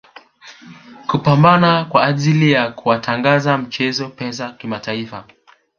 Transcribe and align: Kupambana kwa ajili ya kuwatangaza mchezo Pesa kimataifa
Kupambana 1.07 1.85
kwa 1.85 2.03
ajili 2.05 2.51
ya 2.51 2.71
kuwatangaza 2.71 3.57
mchezo 3.57 4.09
Pesa 4.09 4.51
kimataifa 4.51 5.25